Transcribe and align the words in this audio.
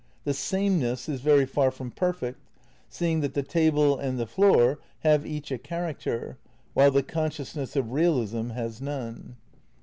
The 0.23 0.33
sameness 0.33 1.07
is 1.07 1.21
very 1.21 1.45
far 1.45 1.69
from 1.69 1.91
perfect, 1.91 2.39
seeing 2.89 3.19
that 3.19 3.35
the 3.35 3.43
table 3.43 3.99
and 3.99 4.17
the 4.19 4.25
floor 4.25 4.79
have 5.01 5.27
each 5.27 5.51
a 5.51 5.59
character, 5.59 6.39
while 6.73 6.89
the 6.89 7.03
consciousness 7.03 7.75
of 7.75 7.91
real 7.91 8.19
ism 8.19 8.49
has 8.49 8.81
none. 8.81 9.35